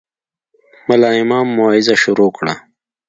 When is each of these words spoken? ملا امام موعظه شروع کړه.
ملا 0.87 1.09
امام 1.21 1.47
موعظه 1.57 1.95
شروع 2.03 2.29
کړه. 2.37 2.53